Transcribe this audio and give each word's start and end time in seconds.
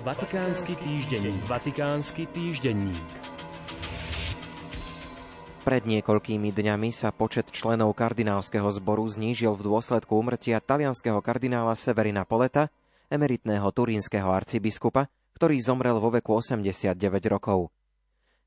Vatikánsky 0.00 0.80
týždenník. 0.80 1.44
Vatikánsky 1.44 2.24
týždenník. 2.32 3.04
Pred 5.60 5.84
niekoľkými 5.84 6.56
dňami 6.56 6.88
sa 6.88 7.12
počet 7.12 7.52
členov 7.52 7.92
kardinálskeho 8.00 8.64
zboru 8.80 9.04
znížil 9.04 9.52
v 9.60 9.68
dôsledku 9.68 10.16
umrtia 10.16 10.56
talianského 10.64 11.20
kardinála 11.20 11.76
Severina 11.76 12.24
Poleta, 12.24 12.72
emeritného 13.12 13.68
turínskeho 13.68 14.24
arcibiskupa, 14.24 15.12
ktorý 15.36 15.60
zomrel 15.60 16.00
vo 16.00 16.08
veku 16.08 16.32
89 16.32 16.96
rokov. 17.28 17.68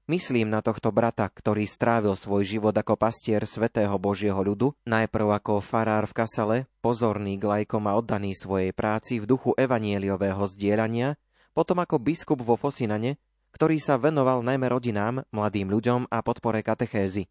Myslím 0.09 0.49
na 0.49 0.65
tohto 0.65 0.89
brata, 0.89 1.29
ktorý 1.29 1.69
strávil 1.69 2.17
svoj 2.17 2.49
život 2.49 2.73
ako 2.73 2.97
pastier 2.97 3.45
svetého 3.45 3.93
Božieho 4.01 4.41
ľudu, 4.41 4.73
najprv 4.89 5.37
ako 5.37 5.61
farár 5.61 6.09
v 6.09 6.17
Kasale, 6.17 6.57
pozorný 6.81 7.37
k 7.37 7.45
a 7.45 7.91
oddaný 7.93 8.33
svojej 8.33 8.73
práci 8.73 9.21
v 9.21 9.29
duchu 9.29 9.53
evanieliového 9.53 10.41
zdieľania, 10.49 11.13
potom 11.53 11.79
ako 11.79 12.01
biskup 12.01 12.41
vo 12.41 12.57
Fosinane, 12.57 13.21
ktorý 13.53 13.77
sa 13.77 14.01
venoval 14.01 14.41
najmä 14.41 14.65
rodinám, 14.67 15.23
mladým 15.29 15.69
ľuďom 15.69 16.09
a 16.09 16.25
podpore 16.25 16.65
katechézy. 16.65 17.29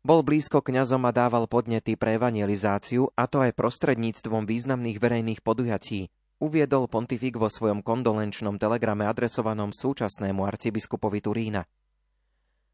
Bol 0.00 0.24
blízko 0.24 0.64
kňazom 0.64 1.04
a 1.04 1.12
dával 1.12 1.44
podnety 1.44 1.92
pre 2.00 2.16
evangelizáciu, 2.16 3.12
a 3.12 3.28
to 3.28 3.44
aj 3.44 3.52
prostredníctvom 3.52 4.48
významných 4.48 4.96
verejných 4.96 5.44
podujatí, 5.44 6.08
uviedol 6.40 6.88
pontifik 6.88 7.36
vo 7.36 7.52
svojom 7.52 7.84
kondolenčnom 7.84 8.56
telegrame 8.56 9.04
adresovanom 9.04 9.76
súčasnému 9.76 10.40
arcibiskupovi 10.48 11.20
Turína. 11.20 11.68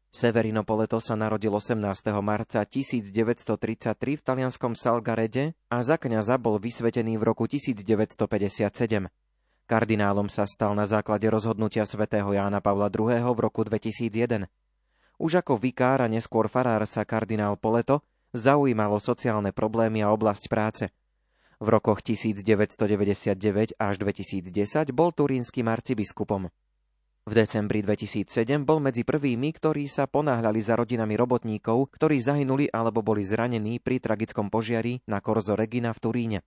Severino 0.07 0.63
Poleto 0.63 1.03
sa 1.03 1.19
narodil 1.19 1.51
18. 1.51 1.83
marca 2.23 2.63
1933 2.63 3.91
v 4.17 4.21
talianskom 4.23 4.73
Salgarede 4.73 5.51
a 5.67 5.83
za 5.83 5.99
kňaza 5.99 6.39
bol 6.39 6.63
vysvetený 6.63 7.19
v 7.19 7.23
roku 7.27 7.43
1957. 7.43 9.11
Kardinálom 9.67 10.31
sa 10.31 10.47
stal 10.47 10.71
na 10.79 10.87
základe 10.87 11.27
rozhodnutia 11.27 11.83
svätého 11.83 12.31
Jána 12.31 12.63
Pavla 12.63 12.87
II. 12.87 13.19
v 13.19 13.39
roku 13.43 13.67
2001. 13.67 14.47
Už 15.19 15.43
ako 15.43 15.59
vikár 15.59 15.99
a 15.99 16.07
neskôr 16.07 16.47
farár 16.47 16.87
sa 16.87 17.03
kardinál 17.03 17.59
Poleto 17.59 17.99
zaujímalo 18.31 18.95
sociálne 19.03 19.51
problémy 19.51 20.07
a 20.07 20.15
oblasť 20.15 20.47
práce. 20.47 20.87
V 21.59 21.67
rokoch 21.67 21.99
1999 21.99 23.75
až 23.75 23.93
2010 23.99 24.95
bol 24.95 25.11
turínskym 25.11 25.67
arcibiskupom. 25.67 26.47
V 27.27 27.31
decembri 27.35 27.83
2007 27.83 28.63
bol 28.63 28.79
medzi 28.79 29.03
prvými, 29.03 29.51
ktorí 29.51 29.91
sa 29.91 30.07
ponáhľali 30.07 30.63
za 30.63 30.79
rodinami 30.79 31.19
robotníkov, 31.19 31.91
ktorí 31.91 32.23
zahynuli 32.23 32.71
alebo 32.71 33.03
boli 33.03 33.27
zranení 33.27 33.83
pri 33.83 33.99
tragickom 33.99 34.47
požiari 34.47 35.03
na 35.11 35.19
Korzo 35.19 35.59
Regina 35.59 35.91
v 35.91 35.99
Turíne. 35.99 36.39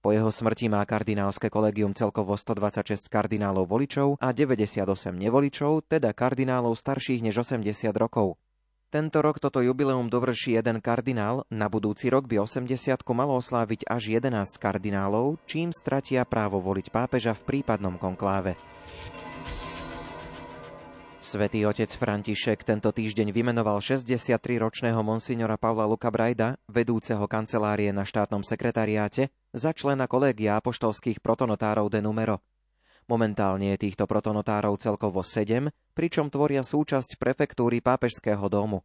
Po 0.00 0.16
jeho 0.16 0.32
smrti 0.32 0.72
má 0.72 0.80
kardinálske 0.88 1.52
kolegium 1.52 1.92
celkovo 1.92 2.32
126 2.32 3.12
kardinálov 3.12 3.68
voličov 3.68 4.16
a 4.16 4.32
98 4.32 4.88
nevoličov, 5.12 5.84
teda 5.92 6.16
kardinálov 6.16 6.72
starších 6.72 7.20
než 7.20 7.44
80 7.44 7.92
rokov. 8.00 8.40
Tento 8.88 9.20
rok 9.20 9.38
toto 9.38 9.60
jubileum 9.60 10.08
dovrší 10.08 10.56
jeden 10.56 10.80
kardinál, 10.80 11.44
na 11.52 11.68
budúci 11.68 12.08
rok 12.08 12.26
by 12.26 12.42
80 12.42 13.04
malo 13.12 13.36
osláviť 13.38 13.86
až 13.86 14.18
11 14.18 14.56
kardinálov, 14.56 15.36
čím 15.44 15.68
stratia 15.70 16.24
právo 16.24 16.64
voliť 16.64 16.88
pápeža 16.88 17.36
v 17.36 17.44
prípadnom 17.44 18.00
konkláve. 18.00 18.56
Svetý 21.30 21.62
otec 21.62 21.86
František 21.86 22.66
tento 22.66 22.90
týždeň 22.90 23.30
vymenoval 23.30 23.78
63-ročného 23.78 24.98
monsignora 24.98 25.54
Pavla 25.54 25.86
Luka 25.86 26.10
Brajda, 26.10 26.58
vedúceho 26.66 27.22
kancelárie 27.30 27.94
na 27.94 28.02
štátnom 28.02 28.42
sekretariáte, 28.42 29.30
za 29.54 29.70
člena 29.70 30.10
kolégia 30.10 30.58
apoštolských 30.58 31.22
protonotárov 31.22 31.86
de 31.86 32.02
numero. 32.02 32.42
Momentálne 33.06 33.78
je 33.78 33.86
týchto 33.86 34.10
protonotárov 34.10 34.74
celkovo 34.82 35.22
7, 35.22 35.70
pričom 35.94 36.34
tvoria 36.34 36.66
súčasť 36.66 37.14
prefektúry 37.14 37.78
pápežského 37.78 38.50
domu. 38.50 38.82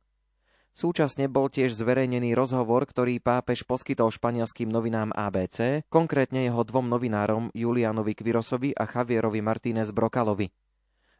Súčasne 0.69 1.25
bol 1.25 1.49
tiež 1.49 1.73
zverejnený 1.73 2.37
rozhovor, 2.37 2.85
ktorý 2.85 3.25
pápež 3.25 3.65
poskytol 3.65 4.13
španielským 4.13 4.69
novinám 4.69 5.09
ABC, 5.17 5.81
konkrétne 5.89 6.45
jeho 6.45 6.61
dvom 6.61 6.93
novinárom 6.93 7.49
Julianovi 7.57 8.13
Kvirosovi 8.13 8.77
a 8.77 8.85
Javierovi 8.85 9.41
Martínez 9.41 9.89
Brokalovi. 9.89 10.53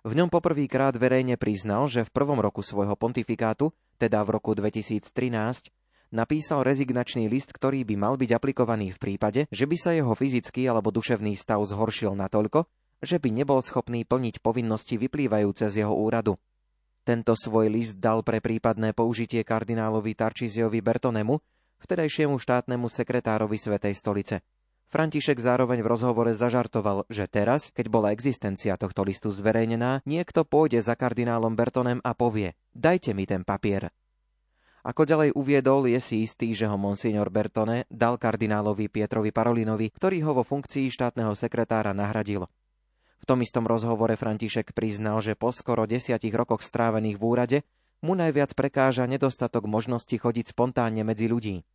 V 0.05 0.13
ňom 0.13 0.29
poprvýkrát 0.29 0.93
verejne 0.93 1.33
priznal, 1.33 1.89
že 1.89 2.05
v 2.05 2.13
prvom 2.13 2.37
roku 2.37 2.61
svojho 2.61 2.93
pontifikátu, 2.93 3.73
teda 3.97 4.21
v 4.21 4.37
roku 4.37 4.53
2013, 4.53 5.01
napísal 6.13 6.61
rezignačný 6.61 7.25
list, 7.25 7.49
ktorý 7.49 7.81
by 7.81 7.95
mal 7.97 8.13
byť 8.13 8.37
aplikovaný 8.37 8.93
v 8.93 9.01
prípade, 9.01 9.49
že 9.49 9.65
by 9.65 9.73
sa 9.73 9.97
jeho 9.97 10.13
fyzický 10.13 10.69
alebo 10.69 10.93
duševný 10.93 11.33
stav 11.33 11.57
zhoršil 11.65 12.13
natoľko, 12.13 12.69
že 13.01 13.17
by 13.17 13.33
nebol 13.33 13.57
schopný 13.65 14.05
plniť 14.05 14.45
povinnosti 14.45 15.01
vyplývajúce 15.01 15.73
z 15.73 15.81
jeho 15.81 15.97
úradu. 15.97 16.37
Tento 17.01 17.33
svoj 17.33 17.73
list 17.73 17.97
dal 17.97 18.21
pre 18.21 18.45
prípadné 18.45 18.93
použitie 18.93 19.41
kardinálovi 19.41 20.13
Tarčiziovi 20.13 20.85
Bertonemu, 20.85 21.41
vtedajšiemu 21.81 22.37
štátnemu 22.37 22.85
sekretárovi 22.93 23.57
Svetej 23.57 23.97
stolice. 23.97 24.45
František 24.89 25.41
zároveň 25.41 25.81
v 25.81 25.89
rozhovore 25.89 26.31
zažartoval, 26.31 27.09
že 27.09 27.25
teraz, 27.25 27.73
keď 27.73 27.85
bola 27.89 28.13
existencia 28.13 28.77
tohto 28.77 29.01
listu 29.01 29.33
zverejnená, 29.33 30.05
niekto 30.05 30.45
pôjde 30.45 30.79
za 30.79 30.93
kardinálom 30.93 31.57
Bertonem 31.57 31.99
a 32.05 32.13
povie 32.13 32.53
dajte 32.71 33.17
mi 33.17 33.25
ten 33.25 33.41
papier. 33.41 33.89
Ako 34.85 35.01
ďalej 35.01 35.33
uviedol, 35.33 35.89
je 35.89 35.97
si 35.97 36.21
istý, 36.21 36.53
že 36.53 36.69
ho 36.69 36.77
monsignor 36.77 37.33
Bertone 37.33 37.89
dal 37.89 38.21
kardinálovi 38.21 38.85
Pietrovi 38.85 39.33
Parolinovi, 39.33 39.89
ktorý 39.89 40.21
ho 40.21 40.37
vo 40.37 40.43
funkcii 40.45 40.93
štátneho 40.93 41.33
sekretára 41.33 41.89
nahradil. 41.89 42.45
V 43.17 43.25
tom 43.25 43.41
istom 43.41 43.65
rozhovore 43.65 44.13
František 44.13 44.77
priznal, 44.77 45.25
že 45.25 45.33
po 45.33 45.49
skoro 45.49 45.89
desiatich 45.89 46.29
rokoch 46.29 46.61
strávených 46.61 47.17
v 47.17 47.23
úrade 47.25 47.57
mu 48.05 48.13
najviac 48.13 48.53
prekáža 48.53 49.09
nedostatok 49.09 49.65
možnosti 49.65 50.13
chodiť 50.13 50.53
spontánne 50.53 51.01
medzi 51.01 51.25
ľudí. 51.25 51.65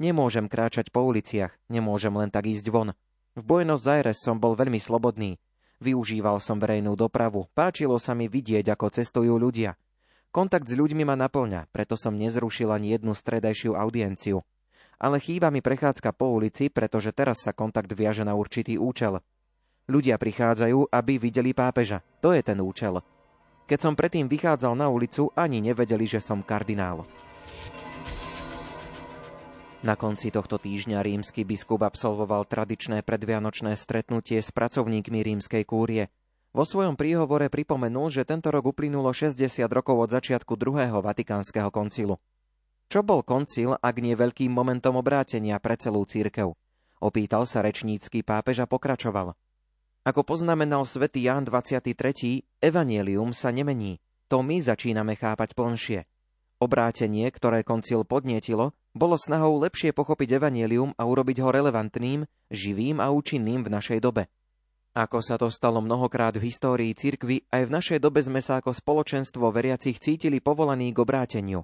Nemôžem 0.00 0.48
kráčať 0.48 0.88
po 0.88 1.04
uliciach, 1.04 1.52
nemôžem 1.68 2.16
len 2.16 2.32
tak 2.32 2.48
ísť 2.48 2.72
von. 2.72 2.96
V 3.36 3.42
Buenos 3.44 3.84
Aires 3.84 4.24
som 4.24 4.40
bol 4.40 4.56
veľmi 4.56 4.80
slobodný. 4.80 5.36
Využíval 5.76 6.40
som 6.40 6.56
verejnú 6.56 6.96
dopravu, 6.96 7.52
páčilo 7.52 8.00
sa 8.00 8.16
mi 8.16 8.24
vidieť, 8.24 8.72
ako 8.72 8.88
cestujú 8.88 9.36
ľudia. 9.36 9.76
Kontakt 10.32 10.72
s 10.72 10.78
ľuďmi 10.80 11.04
ma 11.04 11.20
naplňa, 11.20 11.68
preto 11.68 12.00
som 12.00 12.16
nezrušil 12.16 12.72
ani 12.72 12.96
jednu 12.96 13.12
stredajšiu 13.12 13.76
audienciu. 13.76 14.40
Ale 14.96 15.20
chýba 15.20 15.52
mi 15.52 15.60
prechádzka 15.60 16.16
po 16.16 16.32
ulici, 16.32 16.72
pretože 16.72 17.12
teraz 17.12 17.44
sa 17.44 17.52
kontakt 17.52 17.92
viaže 17.92 18.24
na 18.24 18.32
určitý 18.32 18.80
účel. 18.80 19.20
Ľudia 19.84 20.16
prichádzajú, 20.16 20.88
aby 20.88 21.12
videli 21.20 21.52
pápeža. 21.52 22.00
To 22.24 22.32
je 22.32 22.40
ten 22.40 22.56
účel. 22.56 23.04
Keď 23.68 23.78
som 23.84 23.92
predtým 23.92 24.32
vychádzal 24.32 24.72
na 24.80 24.88
ulicu, 24.88 25.28
ani 25.36 25.60
nevedeli, 25.60 26.08
že 26.08 26.24
som 26.24 26.40
kardinál. 26.40 27.04
Na 29.80 29.96
konci 29.96 30.28
tohto 30.28 30.60
týždňa 30.60 31.00
rímsky 31.00 31.40
biskup 31.40 31.80
absolvoval 31.80 32.44
tradičné 32.44 33.00
predvianočné 33.00 33.80
stretnutie 33.80 34.44
s 34.44 34.52
pracovníkmi 34.52 35.24
rímskej 35.24 35.64
kúrie. 35.64 36.12
Vo 36.52 36.68
svojom 36.68 37.00
príhovore 37.00 37.48
pripomenul, 37.48 38.12
že 38.12 38.28
tento 38.28 38.52
rok 38.52 38.76
uplynulo 38.76 39.08
60 39.08 39.40
rokov 39.72 39.96
od 40.04 40.12
začiatku 40.12 40.52
druhého 40.60 41.00
vatikánskeho 41.00 41.72
koncilu. 41.72 42.20
Čo 42.92 43.00
bol 43.00 43.24
koncil, 43.24 43.72
ak 43.80 43.96
nie 44.04 44.12
veľkým 44.12 44.52
momentom 44.52 45.00
obrátenia 45.00 45.56
pre 45.56 45.80
celú 45.80 46.04
církev? 46.04 46.52
Opýtal 47.00 47.48
sa 47.48 47.64
rečnícky 47.64 48.20
pápež 48.20 48.60
a 48.60 48.68
pokračoval. 48.68 49.32
Ako 50.04 50.20
poznamenal 50.28 50.84
svätý 50.84 51.24
Ján 51.24 51.48
23. 51.48 52.44
Evangelium 52.60 53.32
sa 53.32 53.48
nemení. 53.48 53.96
To 54.28 54.44
my 54.44 54.60
začíname 54.60 55.16
chápať 55.16 55.56
plnšie. 55.56 56.04
Obrátenie, 56.60 57.24
ktoré 57.32 57.64
koncil 57.64 58.04
podnietilo, 58.04 58.76
bolo 58.90 59.14
snahou 59.14 59.58
lepšie 59.62 59.94
pochopiť 59.94 60.42
evanielium 60.42 60.94
a 60.98 61.06
urobiť 61.06 61.38
ho 61.42 61.48
relevantným, 61.54 62.26
živým 62.50 62.98
a 62.98 63.14
účinným 63.14 63.62
v 63.62 63.72
našej 63.72 64.02
dobe. 64.02 64.26
Ako 64.90 65.22
sa 65.22 65.38
to 65.38 65.46
stalo 65.54 65.78
mnohokrát 65.78 66.34
v 66.34 66.50
histórii 66.50 66.90
cirkvy, 66.98 67.46
aj 67.54 67.62
v 67.70 67.74
našej 67.74 67.98
dobe 68.02 68.18
sme 68.26 68.42
sa 68.42 68.58
ako 68.58 68.74
spoločenstvo 68.74 69.54
veriacich 69.54 70.02
cítili 70.02 70.42
povolaní 70.42 70.90
k 70.90 70.98
obráteniu. 70.98 71.62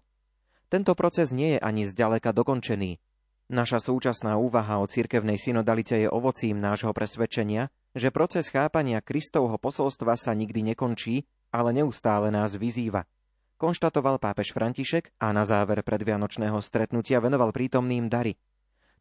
Tento 0.71 0.95
proces 0.95 1.35
nie 1.35 1.59
je 1.59 1.61
ani 1.63 1.83
zďaleka 1.83 2.31
dokončený. 2.31 3.03
Naša 3.51 3.83
súčasná 3.83 4.39
úvaha 4.39 4.79
o 4.79 4.87
cirkevnej 4.87 5.39
synodalite 5.39 6.07
je 6.07 6.09
ovocím 6.11 6.59
nášho 6.63 6.95
presvedčenia, 6.95 7.71
že 7.95 8.15
proces 8.15 8.51
chápania 8.51 9.03
Kristovho 9.03 9.59
posolstva 9.59 10.15
sa 10.15 10.35
nikdy 10.35 10.75
nekončí, 10.75 11.27
ale 11.51 11.75
neustále 11.75 12.31
nás 12.31 12.55
vyzýva– 12.55 13.07
konštatoval 13.57 14.21
pápež 14.21 14.53
František 14.53 15.17
a 15.21 15.33
na 15.33 15.49
záver 15.49 15.81
predvianočného 15.81 16.61
stretnutia 16.61 17.21
venoval 17.21 17.53
prítomným 17.53 18.09
dary. 18.09 18.37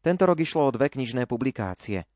Tento 0.00 0.24
rok 0.24 0.40
išlo 0.40 0.68
o 0.68 0.74
dve 0.74 0.92
knižné 0.92 1.28
publikácie. 1.28 2.08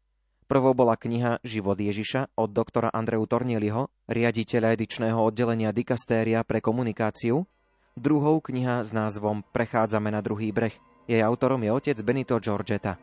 Prvou 0.51 0.75
bola 0.75 0.99
kniha 0.99 1.39
Život 1.47 1.79
Ježiša 1.79 2.35
od 2.35 2.51
doktora 2.51 2.91
Andreu 2.91 3.23
Tornieliho, 3.23 3.87
riaditeľa 4.11 4.75
edičného 4.75 5.23
oddelenia 5.23 5.71
Dikastéria 5.71 6.43
pre 6.43 6.59
komunikáciu, 6.59 7.47
druhou 7.95 8.43
kniha 8.43 8.83
s 8.83 8.91
názvom 8.91 9.47
Prechádzame 9.55 10.11
na 10.11 10.19
druhý 10.19 10.51
breh. 10.51 10.75
Jej 11.07 11.23
autorom 11.23 11.63
je 11.63 11.71
otec 11.71 11.97
Benito 12.03 12.35
Giorgeta. 12.43 12.99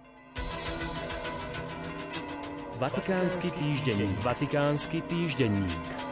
Vatikánsky 2.77 3.49
týždenník. 3.57 4.21
Vatikánsky 4.21 5.01
týždenník. 5.07 6.06